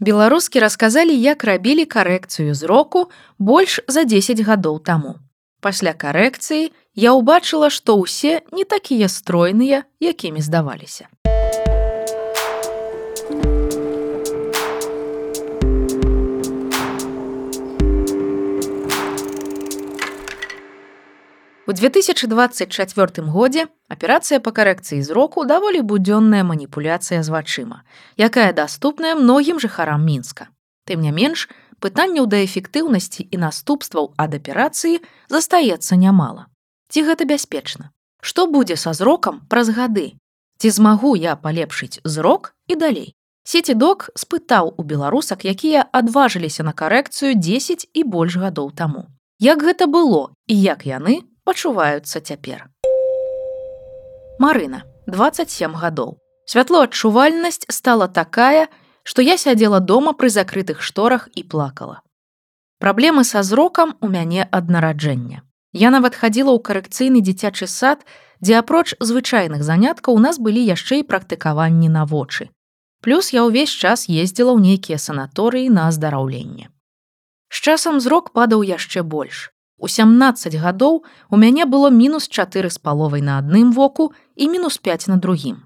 Беларускі 0.00 0.62
расказалі, 0.62 1.10
як 1.10 1.42
рабілі 1.44 1.82
карэкцыю 1.84 2.54
зроку 2.54 3.10
больш 3.38 3.80
за 3.90 4.04
10 4.04 4.40
гадоў 4.46 4.78
таму. 4.78 5.18
Пасля 5.58 5.90
карэкцыі 5.90 6.70
я 6.94 7.14
ўбачыла, 7.18 7.66
што 7.66 7.98
ўсе 7.98 8.46
не 8.54 8.62
такія 8.62 9.10
стройныя, 9.10 9.82
якімі 9.98 10.38
здаваліся. 10.38 11.10
У 21.68 21.72
2024 21.72 23.28
годзе 23.28 23.66
аперацыя 23.92 24.40
па 24.40 24.52
карэкцыі 24.56 25.02
зроку 25.04 25.42
даволі 25.44 25.82
будзённая 25.84 26.40
маніпуляцыя 26.40 27.20
з 27.20 27.28
вачыма, 27.28 27.84
якая 28.16 28.56
даступная 28.56 29.12
многім 29.12 29.60
жыхарам 29.60 30.00
мінска. 30.00 30.48
Тым 30.88 31.04
не 31.04 31.12
менш, 31.12 31.44
пытанняў 31.84 32.24
да 32.24 32.40
эфектыўнасці 32.40 33.28
і 33.28 33.42
наступстваў 33.44 34.16
ад 34.16 34.38
аперацыі 34.40 35.04
застаецца 35.28 36.00
нямала. 36.00 36.48
Ці 36.88 37.04
гэта 37.04 37.28
бяспечна? 37.28 37.92
Што 38.24 38.48
будзе 38.48 38.80
са 38.80 38.96
зрокам 38.96 39.44
праз 39.52 39.68
гады? 39.68 40.16
Ці 40.56 40.72
змагу 40.72 41.20
я 41.20 41.36
палепшыць 41.36 42.00
зрок 42.00 42.56
і 42.64 42.80
далей? 42.80 43.12
Сеці 43.44 43.76
док 43.76 44.08
спытаў 44.16 44.72
у 44.72 44.88
беларусак, 44.88 45.44
якія 45.44 45.84
адважыліся 45.92 46.64
на 46.64 46.72
карэкцыю 46.72 47.36
10 47.36 47.92
і 47.92 48.08
больш 48.08 48.40
гадоў 48.40 48.72
таму. 48.72 49.12
Як 49.36 49.60
гэта 49.60 49.84
было 49.84 50.32
і 50.48 50.56
як 50.56 50.88
яны 50.88 51.27
пачуваюцца 51.48 52.20
цяпер. 52.20 52.68
Марына, 54.38 54.84
27 55.08 55.72
гадоў. 55.80 56.20
Святлоадчувальнасць 56.44 57.64
стала 57.72 58.08
такая, 58.08 58.68
што 59.02 59.24
я 59.24 59.38
сядзела 59.40 59.80
дома 59.80 60.12
пры 60.12 60.28
закрытых 60.28 60.84
шторах 60.84 61.28
і 61.32 61.42
плакала. 61.48 62.04
Праблемы 62.84 63.24
са 63.24 63.42
зрокам 63.42 63.96
у 64.00 64.12
мяне 64.12 64.44
ад 64.52 64.68
нараджэння. 64.68 65.40
Я 65.72 65.88
нават 65.88 66.20
хадзіла 66.20 66.52
ў 66.52 66.60
карэкцыйны 66.68 67.24
дзіцячы 67.24 67.66
сад, 67.66 68.04
дзе 68.44 68.60
апроч 68.60 68.92
звычайных 69.00 69.64
заняткаў 69.64 70.20
у 70.20 70.20
нас 70.20 70.36
былі 70.36 70.60
яшчэ 70.60 71.00
і 71.00 71.08
практыкаванні 71.08 71.88
на 71.88 72.04
вочы. 72.04 72.52
Плюс 73.00 73.32
я 73.32 73.48
ўвесь 73.48 73.72
час 73.72 74.04
ездзіла 74.12 74.52
ў 74.52 74.60
нейкія 74.60 75.00
санаторыі 75.00 75.72
на 75.72 75.88
аздараўленне. 75.88 76.68
З 77.48 77.56
часам 77.64 78.04
зрок 78.04 78.36
падаў 78.36 78.60
яшчэ 78.68 79.00
больш. 79.00 79.48
У 79.78 79.88
17 79.88 80.54
гадоў 80.58 81.04
у 81.30 81.36
мяне 81.36 81.64
было 81.64 81.90
мінус 81.90 82.28
4 82.28 82.70
з 82.70 82.78
паловай 82.78 83.22
на 83.22 83.38
адным 83.38 83.72
воку 83.72 84.12
і 84.36 84.48
мінус 84.48 84.78
5 84.78 85.08
на 85.08 85.16
другім. 85.16 85.62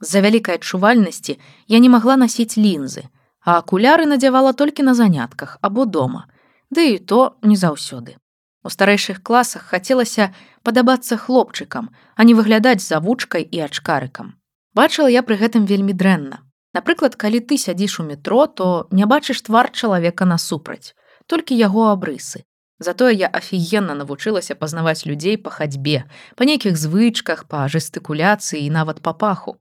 З-за 0.00 0.20
вялікай 0.20 0.60
адчувальнасці 0.60 1.38
я 1.68 1.78
не 1.78 1.88
магла 1.88 2.16
насіць 2.16 2.60
лінзы, 2.60 3.08
а 3.40 3.58
акуляры 3.58 4.04
надзявала 4.04 4.52
толькі 4.52 4.82
на 4.82 4.94
занятках 4.94 5.58
або 5.60 5.84
дома, 5.84 6.28
Ды 6.70 6.94
і 6.94 6.98
то 6.98 7.36
не 7.42 7.56
заўсёды. 7.56 8.16
У 8.64 8.70
старэйшых 8.72 9.22
класах 9.22 9.68
хацелася 9.70 10.32
падабацца 10.62 11.16
хлопчыкам, 11.16 11.90
а 12.16 12.24
не 12.24 12.34
выглядаць 12.34 12.82
завучкай 12.82 13.44
і 13.44 13.60
ачкарыкам. 13.68 14.34
Бачыла 14.74 15.08
я 15.12 15.22
пры 15.22 15.36
гэтым 15.36 15.68
вельмі 15.68 15.92
дрэнна. 15.92 16.40
Напрыклад, 16.74 17.14
калі 17.14 17.40
ты 17.40 17.58
сядзіш 17.60 18.00
у 18.00 18.04
метро, 18.08 18.46
то 18.46 18.88
не 18.90 19.06
бачыш 19.06 19.44
твар 19.46 19.70
чалавека 19.70 20.24
насупраць, 20.24 20.96
толькі 21.26 21.54
яго 21.54 21.92
абрысы. 21.92 22.42
Затое 22.84 23.12
я 23.16 23.28
афігенна 23.32 23.94
навучылася 23.96 24.54
пазнаваць 24.54 25.08
людзей 25.08 25.36
па 25.40 25.50
хадзьбе, 25.50 26.04
па 26.36 26.44
нейкіх 26.44 26.76
звычках, 26.76 27.44
па 27.48 27.64
жэстыкуляцыі 27.72 28.60
і 28.60 28.70
нават 28.76 29.00
па 29.00 29.14
паху. 29.16 29.56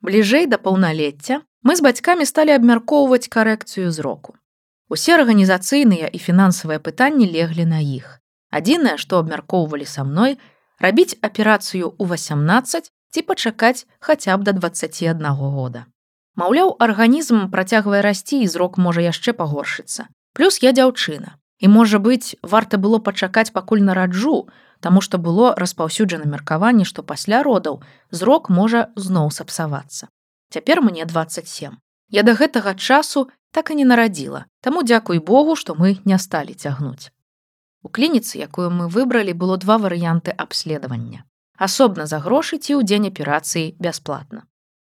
Бліжэй 0.00 0.48
да 0.48 0.56
паўналецця 0.56 1.42
мы 1.68 1.76
з 1.76 1.84
бацькамі 1.84 2.24
сталі 2.24 2.56
абмяркоўваць 2.56 3.28
карэкцыю 3.28 3.92
зроку. 3.92 4.38
Усе 4.88 5.14
арганізацыйныя 5.18 6.08
і 6.08 6.18
фінансавыя 6.18 6.80
пытанні 6.80 7.28
леглі 7.28 7.68
на 7.68 7.84
іх. 7.84 8.18
Адзінае, 8.48 8.96
што 8.96 9.20
абмяркоўвалі 9.20 9.84
са 9.84 10.08
мной, 10.08 10.40
рабіць 10.80 11.16
аперацыю 11.20 11.92
ў 12.00 12.04
18 12.16 12.88
ці 12.88 13.20
пачакаць 13.28 13.84
хаця 14.00 14.36
б 14.40 14.48
да 14.48 14.56
21 14.56 15.28
года. 15.36 15.84
Маўляў, 16.40 16.72
арганізм 16.80 17.52
працягвае 17.52 18.00
расці 18.00 18.40
і 18.40 18.48
зрок 18.48 18.80
можа 18.80 19.04
яшчэ 19.04 19.36
пагоршыцца. 19.36 20.08
Плюс 20.32 20.64
я 20.64 20.72
дзяўчына. 20.72 21.36
І 21.62 21.68
можа 21.70 22.02
быць, 22.02 22.34
варта 22.42 22.78
было 22.82 22.98
пачакаць 22.98 23.54
пакуль 23.54 23.86
нараджу, 23.86 24.48
таму 24.82 25.00
што 25.00 25.18
было 25.22 25.54
распаўсюджана 25.54 26.26
меркаванне, 26.26 26.84
што 26.84 27.06
пасля 27.06 27.42
родаў 27.46 27.78
зрок 28.10 28.50
можа 28.50 28.90
зноў 28.96 29.30
сапсавацца. 29.30 30.10
Цяпер 30.50 30.82
мне 30.82 31.06
27. 31.06 31.78
Я 32.10 32.22
да 32.26 32.34
гэтага 32.34 32.74
часу 32.74 33.30
так 33.54 33.70
і 33.70 33.78
не 33.78 33.86
нарадзіла. 33.86 34.44
Таму 34.60 34.82
дзякуй 34.82 35.22
Богу, 35.22 35.54
што 35.54 35.78
мы 35.78 36.02
не 36.04 36.18
сталі 36.18 36.58
цягнуць. 36.58 37.14
У 37.82 37.88
клініцы, 37.88 38.42
якую 38.42 38.70
мы 38.74 38.90
выбралі, 38.90 39.32
было 39.32 39.56
два 39.56 39.78
варыянты 39.78 40.34
абследавання. 40.34 41.22
Асобна 41.56 42.10
за 42.10 42.18
грошы 42.18 42.58
ці 42.58 42.74
ў 42.74 42.82
дзень 42.82 43.06
аперацыі 43.14 43.78
бясплатна. 43.78 44.50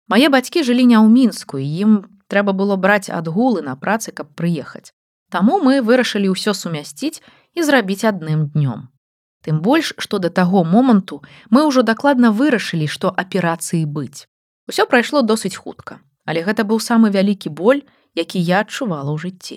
Мае 0.06 0.30
бацькі 0.30 0.62
жылі 0.62 0.86
не 0.86 0.98
ў 0.98 1.10
мінску 1.10 1.58
і 1.58 1.66
ім 1.66 1.92
трэба 2.30 2.54
было 2.54 2.78
браць 2.78 3.10
адгулы 3.10 3.66
на 3.66 3.74
працы, 3.74 4.14
каб 4.14 4.30
прыехаць. 4.38 4.94
Таму 5.32 5.56
мы 5.64 5.80
вырашылі 5.80 6.28
ўсё 6.36 6.52
сумясціць 6.52 7.24
і 7.56 7.64
зрабіць 7.64 8.04
адным 8.04 8.52
днём. 8.52 8.92
Тым 9.40 9.64
больш, 9.64 9.96
што 9.96 10.20
да 10.20 10.28
таго 10.28 10.60
моманту 10.62 11.22
мы 11.48 11.64
ўжо 11.64 11.80
дакладна 11.80 12.30
вырашылі, 12.36 12.84
што 12.84 13.08
аперацыі 13.08 13.88
быць. 13.88 14.28
Усё 14.68 14.84
прайшло 14.84 15.22
досыць 15.24 15.56
хутка, 15.56 16.04
але 16.28 16.44
гэта 16.44 16.68
быў 16.68 16.84
самы 16.84 17.08
вялікі 17.16 17.48
боль, 17.48 17.80
які 18.14 18.44
я 18.44 18.60
адчувала 18.60 19.08
ў 19.08 19.18
жыцці. 19.24 19.56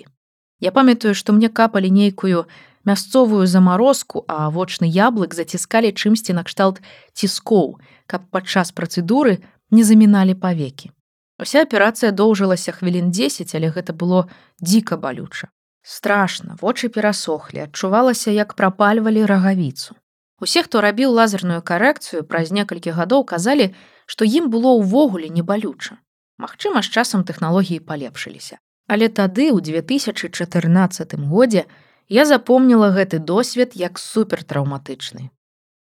Я 0.64 0.72
памятаю, 0.72 1.12
што 1.12 1.36
мне 1.36 1.52
капалі 1.52 1.92
нейкую 1.92 2.48
мясцовую 2.88 3.44
замарозку, 3.46 4.24
а 4.32 4.48
вочны 4.48 4.88
яблык 4.88 5.36
заціскалі 5.36 5.92
чымсьці 5.92 6.32
накшталт 6.32 6.80
ціскоў, 7.12 7.76
каб 8.08 8.24
падчас 8.32 8.72
працэдуры 8.72 9.44
не 9.70 9.84
заміналі 9.84 10.40
павекі. 10.40 10.88
Уся 11.36 11.68
аперацыя 11.68 12.16
доўжылася 12.16 12.72
хвілін 12.72 13.12
10, 13.12 13.52
але 13.52 13.68
гэта 13.68 13.92
было 13.92 14.24
дзіка 14.64 14.96
балюча. 14.96 15.52
Страшна, 15.88 16.56
вочы 16.60 16.88
перасохлі, 16.88 17.60
адчувалася, 17.62 18.30
як 18.30 18.54
прапальвалі 18.54 19.22
рагавіцу. 19.24 19.94
Усе, 20.42 20.62
хто 20.66 20.80
рабіў 20.82 21.12
лазерную 21.14 21.62
карэкцыю 21.62 22.22
праз 22.26 22.50
некалькі 22.50 22.90
гадоў 22.96 23.22
казалі, 23.22 23.70
што 24.10 24.26
ім 24.26 24.50
было 24.50 24.72
ўвогуле 24.82 25.30
не 25.30 25.46
балюча. 25.46 26.02
Магчыма, 26.42 26.82
з 26.82 26.90
часам 26.90 27.22
тэхналогіі 27.22 27.86
палепшыліся. 27.86 28.58
Але 28.90 29.06
тады 29.06 29.46
ў 29.54 29.62
2014 29.62 31.14
годзе 31.30 31.64
я 32.10 32.26
запомніла 32.26 32.90
гэты 32.90 33.22
досвед 33.22 33.78
як 33.78 34.02
супертравматычны. 34.02 35.30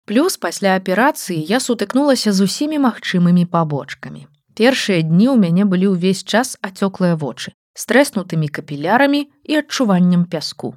Плюс 0.05 0.37
пасля 0.37 0.77
аперацыі 0.77 1.41
я 1.41 1.65
сутыкнулася 1.65 2.37
з 2.37 2.45
усімі 2.45 2.85
магчымымі 2.85 3.49
пабочкамі. 3.49 4.29
Першыя 4.53 5.01
дні 5.01 5.33
ў 5.33 5.41
мяне 5.41 5.65
былі 5.65 5.97
ўвесь 5.97 6.29
час 6.29 6.59
ацёклыя 6.61 7.17
вочы 7.17 7.57
стрэснутымі 7.75 8.49
капілярамі 8.49 9.31
і 9.45 9.61
адчуваннем 9.61 10.25
пяску. 10.25 10.75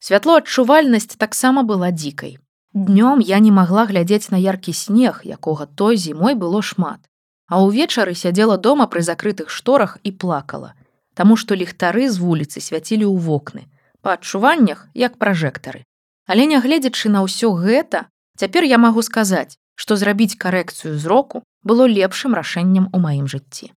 Святлоадчувальнасць 0.00 1.16
таксама 1.16 1.62
была 1.62 1.92
дзікай. 1.92 2.38
Днём 2.74 3.20
я 3.20 3.38
не 3.38 3.52
магла 3.52 3.84
глядзець 3.86 4.32
на 4.32 4.38
яркі 4.40 4.72
снег, 4.72 5.22
якога 5.24 5.66
той 5.66 5.96
зімой 5.96 6.34
было 6.34 6.62
шмат. 6.62 7.04
А 7.46 7.60
ўвечары 7.60 8.14
сядзела 8.16 8.56
дома 8.56 8.88
пры 8.88 9.02
закрытых 9.04 9.50
шторах 9.50 9.98
і 10.02 10.12
плакала, 10.12 10.72
Таму 11.14 11.36
што 11.36 11.54
ліхтары 11.54 12.08
з 12.08 12.16
вуліцы 12.18 12.60
свяцілі 12.64 13.04
ў 13.04 13.20
вокны, 13.20 13.68
па 14.00 14.16
адчуваннях 14.16 14.88
як 14.96 15.18
пражэктары. 15.20 15.84
Але 16.24 16.48
нягледзячы 16.48 17.12
на 17.12 17.20
ўсё 17.26 17.52
гэта, 17.52 18.08
цяпер 18.40 18.64
я 18.64 18.80
магу 18.80 19.04
сказаць, 19.04 19.60
што 19.76 19.96
зрабіць 20.00 20.40
карэкцыю 20.40 20.96
зроку 20.96 21.44
было 21.62 21.84
лепшым 21.84 22.32
рашэннем 22.32 22.88
у 22.92 22.98
маім 23.02 23.28
жыцці. 23.28 23.72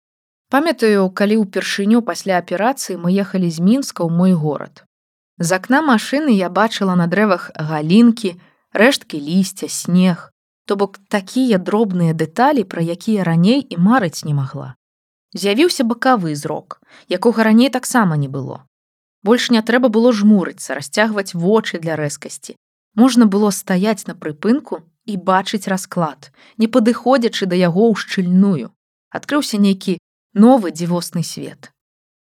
Памятаю, 0.50 1.10
калі 1.10 1.42
ўпершыню 1.42 2.02
пасля 2.06 2.38
аперацыі 2.38 3.02
мы 3.02 3.12
ехалі 3.12 3.50
з 3.50 3.60
мінска 3.60 4.06
ў 4.06 4.12
мой 4.14 4.34
горад. 4.34 4.86
З 5.40 5.58
акна 5.58 5.82
машыны 5.82 6.32
я 6.36 6.50
бачыла 6.50 6.96
на 6.96 7.10
дрэвах 7.12 7.50
галінкі, 7.56 8.38
рэшткі 8.72 9.20
лісця, 9.20 9.68
снег, 9.68 10.32
То 10.66 10.76
бок 10.76 10.98
такія 11.10 11.58
дробныя 11.62 12.14
дэталі, 12.18 12.64
пра 12.66 12.82
якія 12.82 13.24
раней 13.24 13.62
і 13.62 13.78
марыць 13.78 14.26
не 14.26 14.34
магла. 14.34 14.74
З'явіўся 15.38 15.86
бакавы 15.86 16.34
зрок, 16.36 16.82
якога 17.08 17.46
раней 17.46 17.70
таксама 17.70 18.18
не 18.18 18.28
было. 18.28 18.66
Больш 19.22 19.52
не 19.54 19.62
трэба 19.62 19.90
было 19.90 20.14
жмурыцца, 20.14 20.74
расцягваць 20.74 21.38
вочы 21.38 21.78
для 21.78 21.96
рэзкасці. 21.96 22.58
Можна 22.96 23.26
было 23.30 23.52
стаяць 23.52 24.08
на 24.08 24.16
прыпынку 24.16 24.82
і 25.06 25.18
бачыць 25.18 25.70
расклад, 25.70 26.32
не 26.58 26.68
падыходзячы 26.68 27.46
да 27.46 27.56
яго 27.56 27.86
ў 27.92 28.02
шчыльную. 28.02 28.74
Адкрыўся 29.14 29.62
нейкі 29.62 30.00
новы 30.36 30.72
дзівосны 30.72 31.24
свет. 31.24 31.72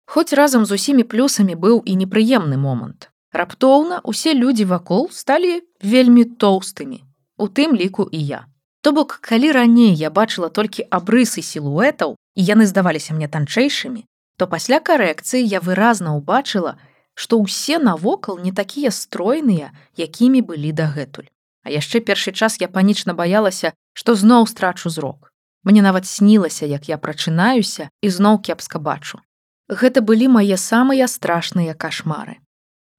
Хоць 0.06 0.32
разам 0.32 0.64
з 0.64 0.78
усімі 0.78 1.02
плюсамі 1.04 1.58
быў 1.58 1.82
і 1.84 1.98
непрыемны 1.98 2.56
момант. 2.56 3.10
Раптоўна 3.34 4.00
усе 4.04 4.32
людзі 4.34 4.64
вакол 4.64 5.10
сталі 5.10 5.60
вельмі 5.82 6.24
тоўстымі, 6.24 7.02
у 7.36 7.48
тым 7.50 7.74
ліку 7.74 8.08
і 8.10 8.20
я. 8.26 8.46
То 8.80 8.92
бок, 8.92 9.18
калі 9.20 9.50
раней 9.52 9.94
я 9.98 10.10
бачыла 10.14 10.48
толькі 10.48 10.86
абрысы 10.88 11.42
сілуэтаў 11.42 12.14
і 12.14 12.42
яны 12.42 12.66
здаваліся 12.70 13.18
мне 13.18 13.26
танчэйшымі, 13.26 14.06
то 14.38 14.46
пасля 14.46 14.78
карэкцыі 14.78 15.42
я 15.42 15.60
выразна 15.60 16.14
ўбачыла, 16.14 16.78
што 17.18 17.42
ўсе 17.42 17.82
навокал 17.82 18.38
не 18.38 18.52
такія 18.52 18.94
стройныя, 18.94 19.74
якімі 19.98 20.40
былі 20.46 20.70
дагэтуль. 20.70 21.26
А 21.66 21.74
яшчэ 21.74 21.98
першы 21.98 22.30
час 22.30 22.60
я 22.62 22.68
панічна 22.68 23.12
баялася, 23.18 23.74
што 23.92 24.14
зноў 24.14 24.46
страчу 24.46 24.86
зрок. 24.88 25.32
Мне 25.66 25.82
нават 25.82 26.06
снілася, 26.06 26.66
як 26.66 26.88
я 26.88 26.96
прачынаюся 26.96 27.90
і 28.00 28.08
зноў 28.10 28.38
кепска 28.38 28.78
бачу. 28.78 29.18
Гэта 29.66 29.98
былі 29.98 30.30
мае 30.30 30.54
самыя 30.54 31.10
страшныя 31.10 31.74
кашмары. 31.74 32.38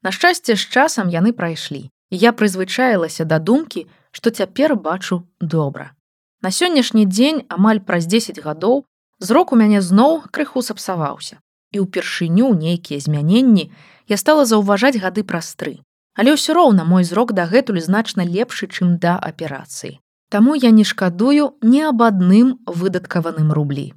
На 0.04 0.12
шчасце, 0.12 0.60
з 0.60 0.68
часам 0.68 1.08
яны 1.08 1.32
прайшлі. 1.32 1.88
Я 2.12 2.36
прызвычаілася 2.36 3.24
да 3.24 3.40
думкі, 3.40 3.88
што 4.12 4.36
цяпер 4.36 4.76
бачу 4.76 5.24
добра. 5.40 5.96
На 6.44 6.52
сённяшні 6.52 7.08
дзень 7.08 7.48
амаль 7.48 7.80
праз 7.80 8.04
10 8.06 8.44
гадоў 8.44 8.84
зрок 9.20 9.56
у 9.56 9.56
мяне 9.56 9.80
зноў 9.82 10.28
крыху 10.28 10.60
сапсаваўся. 10.60 11.40
І 11.72 11.88
ўпершыню 11.88 12.52
нейкія 12.52 13.00
змяненні 13.00 13.72
я 14.12 14.18
стала 14.20 14.44
заўважаць 14.44 15.00
гады 15.00 15.24
праз 15.24 15.56
тры. 15.56 15.80
Але 16.20 16.36
ўсё 16.36 16.52
роўна 16.52 16.84
мой 16.84 17.08
зрок 17.08 17.32
дагэтуль 17.32 17.80
значна 17.80 18.28
лепшы, 18.28 18.68
чым 18.68 19.00
да 19.00 19.16
аперацыі. 19.16 20.04
Таму 20.30 20.56
я 20.56 20.72
не 20.72 20.84
шкадую 20.84 21.56
ні 21.62 21.82
аб 21.88 22.04
адным 22.04 22.60
выдаткаваным 22.66 23.52
рублі. 23.56 23.94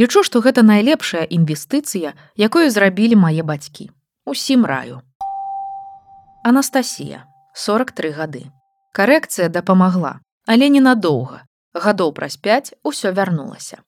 Лічу, 0.00 0.22
што 0.24 0.40
гэта 0.40 0.64
найлепшая 0.64 1.24
інвестыцыя, 1.28 2.14
якую 2.36 2.70
зрабілі 2.70 3.20
мае 3.20 3.42
бацькі. 3.44 3.90
Усім 4.24 4.64
раю. 4.64 5.02
Анастасія, 6.42 7.28
43 7.54 8.10
гады. 8.10 8.42
Карэкцыя 8.96 9.48
дапамагла, 9.48 10.20
але 10.46 10.68
ненадоўга. 10.72 11.44
Гадоў 11.74 12.12
праз 12.16 12.36
5 12.36 12.74
усё 12.82 13.12
вярнулася. 13.12 13.84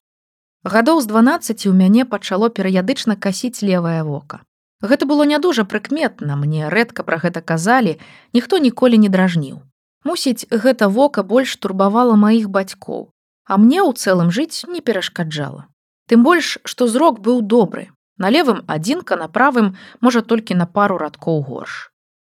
Гадоў 0.64 1.00
з 1.00 1.06
12 1.06 1.66
у 1.66 1.72
мяне 1.72 2.04
пачало 2.04 2.50
перыядычна 2.50 3.16
касіць 3.16 3.62
левае 3.62 4.02
вока. 4.02 4.42
Гэта 4.82 5.06
было 5.06 5.24
не 5.24 5.38
дужа 5.38 5.64
прыкметна, 5.64 6.36
мне 6.36 6.68
рэдка 6.68 7.02
пра 7.02 7.16
гэта 7.16 7.40
казалі, 7.40 7.96
ніхто 8.34 8.58
ніколі 8.58 8.98
не 8.98 9.08
дражніў. 9.08 9.62
Мусіць, 10.06 10.46
гэта 10.50 10.86
вока 10.86 11.22
больш 11.26 11.56
турбавала 11.58 12.14
маіх 12.14 12.46
бацькоў, 12.56 13.10
а 13.50 13.58
мне 13.58 13.82
ў 13.82 13.90
цэлым 13.98 14.30
жыць 14.30 14.62
не 14.70 14.78
перашкаджала. 14.78 15.66
Тым 16.06 16.22
больш, 16.22 16.58
што 16.62 16.86
зрок 16.86 17.18
быў 17.26 17.42
добры. 17.42 17.90
На 18.16 18.30
левым 18.30 18.62
адзінка 18.70 19.18
на 19.18 19.26
правым 19.26 19.74
можа 20.00 20.22
толькі 20.22 20.54
на 20.54 20.66
пару 20.78 20.96
радкоў 21.02 21.42
горш. 21.50 21.90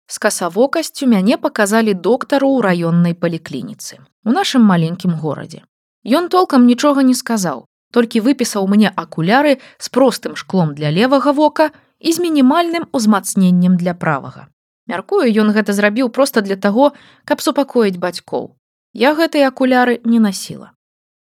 З 0.06 0.20
касавокасцю 0.24 1.08
мяне 1.08 1.40
паказалі 1.40 1.96
доктару 1.96 2.52
ў 2.52 2.60
раённай 2.68 3.16
паліклініцы 3.16 3.98
у 4.28 4.36
нашым 4.36 4.68
маленькім 4.68 5.16
горадзе. 5.24 5.64
Ён 6.04 6.28
толкам 6.28 6.68
нічога 6.68 7.02
не 7.08 7.16
сказаў, 7.16 7.64
толькі 7.96 8.20
выпісаў 8.26 8.68
мне 8.68 8.92
акуляры 8.92 9.58
з 9.78 9.88
простым 9.88 10.36
шклом 10.36 10.74
для 10.76 10.92
левага 10.92 11.32
вока 11.32 11.72
і 11.98 12.12
з 12.12 12.20
мінімальным 12.20 12.84
узмацненнем 12.92 13.80
для 13.80 13.94
правага. 13.94 14.52
Мяркую, 14.90 15.30
ён 15.30 15.54
гэта 15.54 15.72
зрабіў 15.72 16.10
проста 16.10 16.42
для 16.42 16.56
таго, 16.56 16.92
каб 17.24 17.40
супакоіць 17.40 18.02
бацькоў. 18.02 18.56
Я 18.92 19.14
гэтыя 19.14 19.48
акуляры 19.48 20.00
не 20.04 20.18
насіла. 20.18 20.72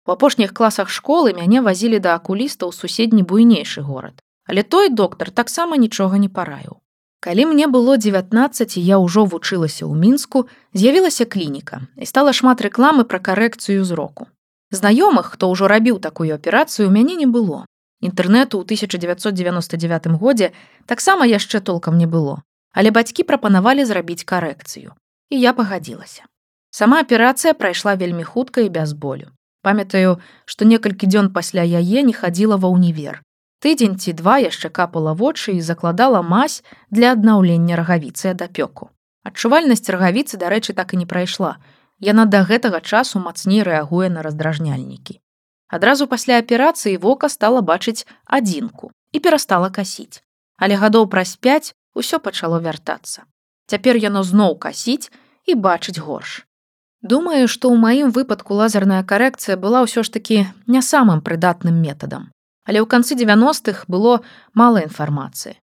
У 0.07 0.13
апошніх 0.15 0.55
класах 0.55 0.89
школы 0.89 1.35
мяне 1.37 1.61
вазілі 1.61 1.99
да 2.01 2.15
акуліста 2.17 2.65
ў 2.65 2.73
суседні 2.73 3.23
буйнейшы 3.23 3.83
горад. 3.83 4.23
Але 4.49 4.63
той 4.63 4.89
доктар 4.89 5.31
таксама 5.31 5.77
нічога 5.77 6.17
не 6.17 6.29
параіў. 6.29 6.81
Калі 7.21 7.45
мне 7.51 7.67
было 7.67 7.99
19 7.99 8.79
я 8.79 8.97
ўжо 9.03 9.27
вучылася 9.27 9.85
ў 9.85 9.93
мінску, 9.93 10.47
з'явілася 10.73 11.27
клініка 11.27 11.83
і 11.99 12.07
стала 12.07 12.33
шмат 12.33 12.63
рэкламы 12.63 13.05
пра 13.05 13.19
карэкцыю 13.19 13.85
зроку. 13.85 14.31
Знаёмых, 14.71 15.35
хто 15.35 15.51
ўжо 15.51 15.67
рабіў 15.67 15.99
такую 15.99 16.31
аперацыю 16.33 16.89
у 16.89 16.95
мяне 16.95 17.19
не 17.19 17.27
было. 17.27 17.67
Інтэрнэту 18.01 18.63
ў 18.63 18.65
1999 18.65 20.15
годзе 20.23 20.55
таксама 20.87 21.27
яшчэ 21.27 21.61
толкам 21.61 21.99
не 21.99 22.07
было, 22.07 22.47
але 22.79 22.95
бацькі 22.95 23.27
прапанавалі 23.27 23.83
зрабіць 23.83 24.23
карэкцыю. 24.23 24.95
І 25.35 25.41
я 25.43 25.53
пагадзілася. 25.53 26.31
Сама 26.71 27.01
аперацыя 27.03 27.55
прайшла 27.55 27.95
вельмі 27.99 28.23
хутка 28.23 28.63
і 28.63 28.69
без 28.69 28.93
болю. 28.93 29.35
Памятаю, 29.67 30.23
што 30.47 30.63
некалькі 30.65 31.11
дзён 31.11 31.33
пасля 31.35 31.67
яе 31.67 32.07
не 32.07 32.15
хадзіла 32.15 32.61
ва 32.63 32.71
ўнівер. 32.71 33.19
Тыдзень 33.59 33.99
ці 33.99 34.15
два 34.15 34.39
яшчэ 34.39 34.71
капала 34.71 35.17
вочы 35.19 35.59
і 35.59 35.65
закладала 35.71 36.23
мазь 36.23 36.63
для 36.95 37.11
аднаўлення 37.19 37.75
рагавіцы 37.75 38.31
дапёку. 38.39 38.95
Адчувальнасць 39.27 39.91
рагавіцы, 39.91 40.39
дарэчы, 40.39 40.79
так 40.79 40.95
і 40.95 41.03
не 41.03 41.07
прайшла, 41.11 41.59
Яна 41.99 42.25
да 42.31 42.45
гэтага 42.47 42.79
часу 42.79 43.19
мацней 43.19 43.67
рэагуе 43.67 44.07
на 44.07 44.23
раздражняльнікі. 44.23 45.19
Адразу 45.67 46.07
пасля 46.07 46.39
аперацыі 46.39 46.95
вока 47.03 47.29
стала 47.29 47.59
бачыць 47.61 48.07
адзінку 48.23 48.95
і 49.11 49.19
перастала 49.19 49.71
касіць. 49.71 50.23
Але 50.63 50.79
гадоў 50.79 51.11
праз 51.11 51.35
5 51.35 51.75
усё 51.99 52.23
пачало 52.23 52.63
вяртацца. 52.63 53.27
Цяпер 53.67 53.99
яно 54.03 54.23
зноў 54.23 54.55
касіць 54.63 55.11
і 55.45 55.59
бачыць 55.67 55.99
горш. 55.99 56.47
Думаю, 57.03 57.51
што 57.51 57.71
ў 57.71 57.77
маім 57.83 58.09
выпадку 58.15 58.55
лазерная 58.59 59.03
карэкцыя 59.03 59.59
была 59.59 59.83
ўсё 59.87 60.07
ж 60.07 60.15
такі 60.15 60.39
не 60.67 60.83
самым 60.83 61.21
прыдатным 61.27 61.77
метадам. 61.83 62.31
Але 62.67 62.83
ў 62.83 62.87
канцы 62.87 63.19
90-х 63.19 63.87
было 63.87 64.23
мала 64.55 64.83
інфармацыі. 64.87 65.59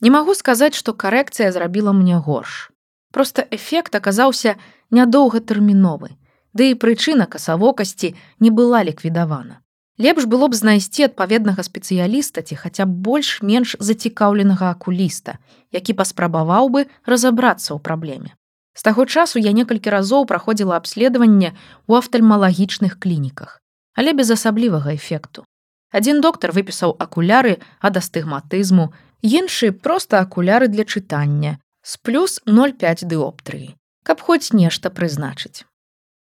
Не 0.00 0.10
магу 0.10 0.34
сказаць, 0.34 0.76
што 0.78 0.92
карэкцыя 0.92 1.50
зрабіла 1.50 1.96
мне 1.96 2.18
горш. 2.18 2.70
Просто 3.12 3.46
эфект 3.50 3.94
аказаўся 3.94 4.54
нядоўгатэрміновы, 4.90 6.14
Ды 6.56 6.72
і 6.72 6.76
прычына 6.80 7.26
касавокасці 7.28 8.14
не 8.40 8.50
была 8.50 8.80
ліквідавана. 8.88 9.60
Лепш 9.98 10.26
было 10.28 10.48
б 10.48 10.56
знайсці 10.56 11.08
адпаведнага 11.08 11.64
спецыяліста 11.64 12.42
ці 12.42 12.58
хаця 12.60 12.84
б 12.84 12.92
больш-менш 13.06 13.76
зацікаўленага 13.80 14.70
акуліста, 14.76 15.38
які 15.72 15.96
паспрабаваў 15.96 16.68
бы 16.68 16.84
разабрацца 17.08 17.72
ў 17.72 17.80
праблеме. 17.80 18.36
З 18.76 18.82
таго 18.88 19.06
часу 19.06 19.40
я 19.40 19.56
некалькі 19.56 19.88
разоў 19.88 20.28
праходзіла 20.28 20.76
абследаванне 20.76 21.56
ў 21.88 21.92
афтальмалагічных 21.96 23.00
клініках, 23.00 23.64
але 23.96 24.12
без 24.12 24.30
асаблівага 24.30 24.92
эфекту. 24.92 25.48
Адзін 25.96 26.20
доктар 26.20 26.52
выпісаў 26.52 26.92
акуляры 27.00 27.56
ад 27.80 27.96
астыгматызму, 27.96 28.92
іншы 29.24 29.72
проста 29.72 30.20
акуляры 30.20 30.68
для 30.68 30.84
чытання, 30.84 31.56
з 31.80 31.96
плюс 32.04 32.40
0,5 32.44 33.08
дыоптрыі 33.08 33.72
каб 34.06 34.22
хоць 34.22 34.54
нешта 34.54 34.90
прызначыць. 34.94 35.66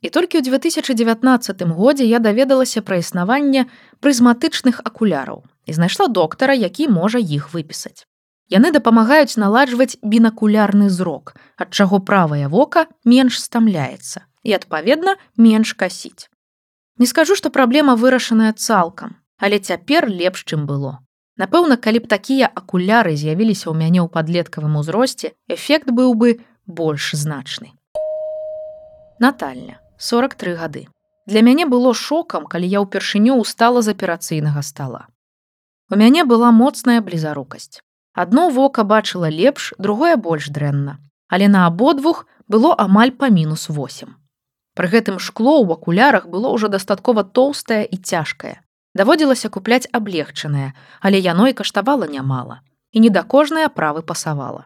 І 0.01 0.09
толькі 0.09 0.41
ў 0.41 0.49
2019 0.49 1.61
годзе 1.77 2.05
я 2.09 2.17
даведалася 2.17 2.81
пра 2.81 2.97
існаванне 2.97 3.69
прызматычных 4.01 4.81
акуляраў 4.81 5.45
і 5.69 5.71
знайшла 5.77 6.09
доктара, 6.09 6.57
які 6.57 6.89
можа 6.89 7.21
іх 7.21 7.53
выпісаць. 7.53 8.09
Яны 8.49 8.73
дапамагаюць 8.73 9.37
наладжваць 9.37 10.01
бінакулярны 10.01 10.89
зрок, 10.89 11.37
ад 11.55 11.69
чаго 11.69 12.01
правае 12.01 12.49
вока 12.49 12.89
менш 13.05 13.37
стамляецца 13.37 14.25
і, 14.41 14.57
адпаведна, 14.57 15.15
менш 15.37 15.77
касіць. 15.77 16.33
Не 16.97 17.05
скажу, 17.05 17.37
што 17.37 17.53
праблема 17.53 17.93
вырашаная 17.93 18.57
цалкам, 18.57 19.21
але 19.37 19.61
цяпер 19.61 20.09
лепш, 20.09 20.43
чым 20.49 20.65
было. 20.65 20.97
Напэўна, 21.37 21.77
калі 21.77 22.01
б 22.01 22.09
такія 22.09 22.49
акуляры 22.49 23.13
з'явіліся 23.13 23.69
ў 23.69 23.77
мяне 23.77 24.01
ў 24.01 24.09
падлеткавым 24.09 24.81
узросце, 24.81 25.37
эфект 25.45 25.93
быў 25.93 26.17
бы 26.17 26.41
больш 26.65 27.13
значны. 27.13 27.77
Натальня 29.21 29.77
43 30.01 30.53
гады. 30.57 30.87
Для 31.27 31.41
мяне 31.45 31.67
было 31.69 31.93
шокам, 31.93 32.49
калі 32.49 32.65
я 32.65 32.81
ўпершыню 32.81 33.37
устала 33.37 33.85
з 33.85 33.93
аперацыйнага 33.93 34.65
стола. 34.65 35.05
У 35.93 35.95
мяне 36.01 36.25
была 36.25 36.49
моцная 36.49 37.05
блізарукасць. 37.05 37.85
Адно 38.17 38.49
вока 38.49 38.83
бачыла 38.83 39.29
лепш, 39.29 39.77
другое 39.77 40.17
больш 40.17 40.49
дрэнна, 40.49 40.97
але 41.29 41.47
на 41.47 41.67
абодвух 41.69 42.25
было 42.49 42.73
амаль 42.73 43.13
па 43.13 43.29
мінус 43.29 43.69
8. 43.69 44.09
Пры 44.73 44.87
гэтым 44.89 45.21
шкло 45.21 45.61
ў 45.61 45.77
акулярах 45.77 46.25
было 46.25 46.49
ўжо 46.49 46.73
дастаткова 46.73 47.21
тоўстае 47.21 47.85
і 47.85 48.01
цяжкае. 48.01 48.57
Даводзілася 48.97 49.53
купляць 49.53 49.85
аблегчанае, 49.93 50.73
але 50.99 51.21
яно 51.21 51.45
і 51.47 51.53
каштавала 51.53 52.09
нямала 52.09 52.65
і 52.91 52.99
не 52.99 53.09
да 53.13 53.21
кожнай 53.23 53.69
аправы 53.69 54.01
пасавала. 54.01 54.65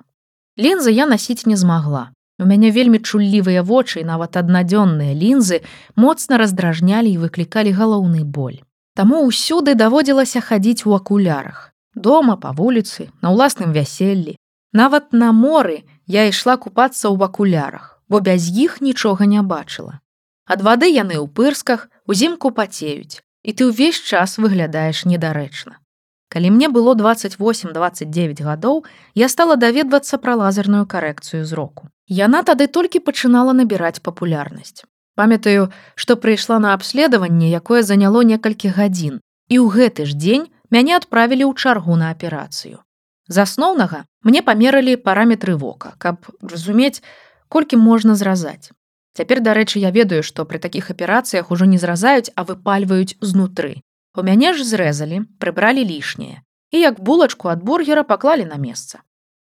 Лінзы 0.57 0.95
я 0.95 1.05
насіць 1.05 1.45
не 1.45 1.59
змагла. 1.59 2.14
У 2.39 2.45
мяне 2.45 2.71
вельмі 2.75 2.99
чуллівыя 2.99 3.63
вочы 3.63 4.01
і 4.01 4.07
нават 4.11 4.35
аднадзённыя 4.35 5.15
лінзы 5.15 5.61
моцна 5.95 6.37
раздражнялі 6.41 7.11
і 7.15 7.21
выклікалі 7.23 7.71
галоўны 7.71 8.27
боль. 8.27 8.59
Таму 8.95 9.23
ўсюды 9.27 9.75
даводзілася 9.75 10.43
хадзіць 10.43 10.83
у 10.83 10.95
акулярах. 10.95 11.71
Дома 11.95 12.35
па 12.35 12.51
вуліцы, 12.51 13.07
на 13.23 13.31
ўласным 13.31 13.71
вяселлі. 13.71 14.35
Нават 14.75 15.15
на 15.15 15.31
моры 15.31 15.87
я 16.11 16.27
ішла 16.27 16.59
купацца 16.59 17.07
ў 17.07 17.15
акулярах, 17.23 18.03
бо 18.11 18.19
без 18.19 18.51
іх 18.51 18.81
нічога 18.83 19.23
не 19.23 19.39
бачыла. 19.39 20.03
Ад 20.43 20.59
вады 20.59 20.91
яны 20.91 21.15
ў 21.15 21.31
пырсках 21.31 21.87
узімку 22.03 22.51
пацеюць, 22.51 23.23
і 23.47 23.55
ты 23.55 23.71
ўвесь 23.71 24.03
час 24.03 24.35
выглядаеш 24.35 25.07
недарэчна. 25.07 25.79
Калі 26.27 26.51
мне 26.51 26.67
было 26.67 26.99
28-29 26.99 28.43
гадоў, 28.43 28.83
я 29.15 29.31
стала 29.31 29.55
даведвацца 29.55 30.19
пра 30.19 30.35
лазерную 30.35 30.83
карэкцыю 30.83 31.47
зроку. 31.47 31.87
Яна 32.07 32.43
тады 32.43 32.67
толькі 32.67 33.01
пачынала 33.01 33.53
набіраць 33.53 33.99
папулярнасць. 34.05 34.85
Памятаю, 35.15 35.71
што 35.95 36.15
прыйшла 36.15 36.59
на 36.59 36.73
абследаванне, 36.77 37.49
якое 37.49 37.81
заняло 37.83 38.21
некалькі 38.21 38.69
гадзін. 38.69 39.19
І 39.49 39.57
ў 39.57 39.65
гэты 39.73 40.05
ж 40.05 40.13
дзень 40.13 40.45
мяне 40.69 40.95
адправілі 40.97 41.49
ў 41.49 41.53
чаргу 41.57 41.95
на 41.95 42.11
аперацыю. 42.11 42.85
З 43.27 43.45
асноўнага 43.47 44.05
мне 44.21 44.45
памералі 44.45 44.95
параметры 45.01 45.55
вока, 45.57 45.95
каб 45.97 46.29
разумець, 46.41 47.01
колькі 47.49 47.81
можна 47.81 48.15
зразаць. 48.15 48.69
Цяпер, 49.17 49.39
дарэчы, 49.41 49.79
я 49.79 49.89
ведаю, 49.89 50.21
што 50.21 50.45
пры 50.45 50.59
такіх 50.59 50.91
аперацыях 50.91 51.49
ужо 51.49 51.65
не 51.65 51.79
зразаюць, 51.79 52.29
а 52.35 52.43
выпальваюць 52.43 53.17
знутры. 53.21 53.81
У 54.13 54.21
мяне 54.21 54.53
ж 54.53 54.61
зрэзалі, 54.61 55.25
прыбралі 55.39 55.81
лішняе 55.81 56.45
і 56.75 56.79
як 56.79 56.99
булачку 56.99 57.47
ад 57.47 57.63
бургера 57.63 58.03
паклалі 58.03 58.45
на 58.45 58.57
месца. 58.59 59.01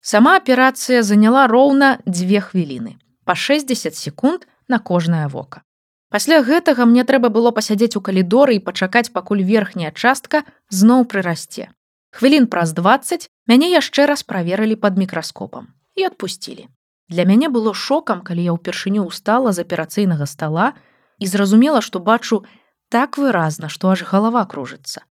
Сама 0.01 0.37
аперацыя 0.37 1.03
заняла 1.03 1.47
роўна 1.47 1.97
дзве 2.07 2.41
хвіліны, 2.41 2.97
па 3.25 3.35
60 3.35 3.95
секунд 3.95 4.47
на 4.67 4.79
кожнае 4.79 5.27
вока. 5.27 5.63
Пасля 6.09 6.39
гэтага 6.39 6.85
мне 6.87 7.03
трэба 7.03 7.29
было 7.29 7.51
пасядзець 7.51 7.99
у 7.99 8.01
калідоры 8.01 8.55
і 8.55 8.63
пачакаць, 8.63 9.11
пакуль 9.11 9.43
верхняя 9.43 9.91
частка 9.91 10.43
зноў 10.69 11.03
прырасце. 11.03 11.67
Хвілін 12.15 12.47
праз 12.47 12.71
20 12.73 13.27
мяне 13.51 13.67
яшчэ 13.73 14.07
раз 14.07 14.23
праверылі 14.23 14.79
пад 14.79 14.97
мікраскопам 14.97 15.67
і 15.95 16.07
адпусцілі. 16.07 16.67
Для 17.09 17.23
мяне 17.25 17.49
было 17.49 17.73
шокам, 17.73 18.21
калі 18.23 18.43
я 18.43 18.55
ўпершыню 18.55 19.03
устала 19.03 19.51
з 19.51 19.63
аперацыйнага 19.67 20.25
стола 20.25 20.73
і 21.19 21.27
зразумела, 21.27 21.81
што 21.81 21.99
бачу 21.99 22.43
так 22.89 23.17
выразна, 23.17 23.67
што 23.67 23.91
аж 23.91 24.03
галава 24.07 24.43
кружыцца. 24.45 25.03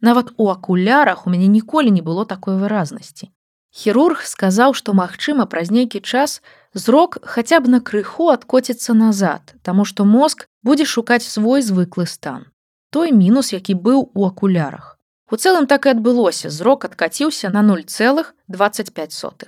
Нават 0.00 0.32
у 0.36 0.50
акулярах 0.50 1.26
у 1.26 1.30
мяне 1.30 1.46
ніколі 1.46 1.90
не 1.90 2.02
было 2.02 2.26
такой 2.26 2.58
выразнасці. 2.58 3.30
Хірург 3.70 4.22
сказаў, 4.26 4.74
што 4.74 4.92
магчыма 4.98 5.46
праз 5.46 5.70
нейкі 5.70 6.00
час 6.00 6.42
зрок 6.74 7.18
хаця 7.22 7.60
б 7.60 7.70
на 7.70 7.80
крыху 7.80 8.30
адкоціцца 8.34 8.94
назад, 8.94 9.54
таму 9.62 9.84
што 9.84 10.04
мозг 10.04 10.48
будзе 10.62 10.84
шукаць 10.84 11.22
свой 11.22 11.62
звыклы 11.62 12.06
стан. 12.06 12.50
Той 12.90 13.12
мінус, 13.14 13.52
які 13.52 13.74
быў 13.74 14.10
у 14.14 14.26
акулярах. 14.26 14.98
У 15.30 15.38
цэлым 15.38 15.70
так 15.70 15.86
і 15.86 15.94
адбылося, 15.94 16.50
зрок 16.50 16.84
адкаціўся 16.84 17.50
на 17.54 17.62
0,25. 17.62 19.46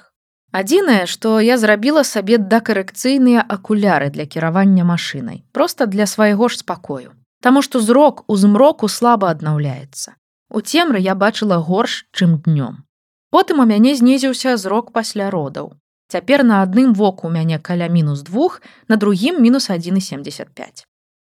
Адзінае, 0.52 1.07
што 1.11 1.41
я 1.41 1.59
зрабіла 1.59 2.05
сабе 2.05 2.38
дакарэкцыйныя 2.38 3.43
акуляры 3.43 4.11
для 4.14 4.26
кіравання 4.26 4.85
машынай, 4.85 5.43
проста 5.50 5.87
для 5.87 6.07
свайго 6.07 6.49
ж 6.49 6.62
спакою. 6.62 7.11
Таму 7.43 7.62
што 7.67 7.81
зрок 7.81 8.23
у 8.29 8.37
змроку 8.37 8.87
слаба 8.87 9.35
аднаўляецца. 9.35 10.14
У 10.50 10.61
цемры 10.61 11.00
я 11.02 11.19
бачыла 11.19 11.59
горш, 11.59 12.07
чым 12.12 12.38
днём. 12.47 12.87
Потым 13.33 13.65
у 13.65 13.67
мяне 13.67 13.97
знізіўся 13.97 14.57
зрок 14.61 14.93
пасля 14.93 15.31
родаў. 15.33 15.73
Цяпер 16.12 16.45
на 16.45 16.61
адным 16.62 16.93
воку 16.93 17.29
у 17.29 17.31
мяне 17.33 17.59
каля 17.59 17.89
мінус 17.89 18.21
двух, 18.23 18.61
на 18.89 18.97
другім 18.97 19.41
мінус 19.41 19.71
1,75. 19.71 20.85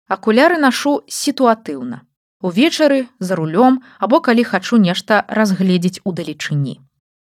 Акуляры 0.08 0.62
нашу 0.62 1.01
сітуатыўна 1.10 2.06
увечары 2.42 3.08
за 3.20 3.36
рулём 3.36 3.82
або 4.00 4.22
калі 4.22 4.44
хачу 4.44 4.77
нешта 4.77 5.25
разгледзець 5.27 6.01
у 6.04 6.13
далечыні. 6.13 6.80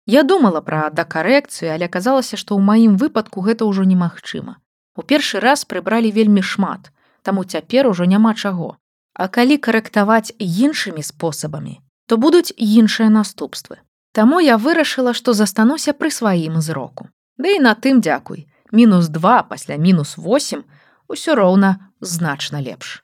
Я 0.06 0.24
думала 0.24 0.62
пра 0.62 0.90
дакарэкцыю, 0.90 1.72
але 1.72 1.86
аказалася, 1.86 2.38
што 2.38 2.56
ў 2.56 2.62
маім 2.64 2.94
выпадку 2.98 3.42
гэта 3.42 3.66
ўжо 3.68 3.84
немагчыма. 3.84 4.60
У 4.96 5.04
першы 5.04 5.40
раз 5.40 5.66
прыбралі 5.66 6.12
вельмі 6.12 6.42
шмат, 6.42 6.92
таму 7.24 7.44
цяпер 7.44 7.88
ужо 7.88 8.06
няма 8.06 8.34
чаго. 8.34 8.76
А 9.14 9.28
калі 9.28 9.58
карэктаваць 9.58 10.36
іншымі 10.40 11.04
спосабамі, 11.04 11.80
то 12.06 12.18
будуць 12.18 12.54
іншыя 12.56 13.10
наступствы. 13.10 13.80
Таму 14.14 14.40
я 14.40 14.58
вырашыла, 14.58 15.14
што 15.14 15.34
застануся 15.34 15.94
пры 15.94 16.12
сваім 16.12 16.62
зроку. 16.62 17.10
Ды 17.38 17.58
і 17.58 17.64
на 17.64 17.76
тым 17.76 18.02
дзякуй. 18.02 18.48
Мінус 18.72 19.10
2 19.10 19.44
пасля 19.44 19.78
мінус 19.78 20.18
8 20.18 20.64
усё 21.08 21.36
роўна 21.36 21.92
значна 22.02 22.62
лепш. 22.62 23.04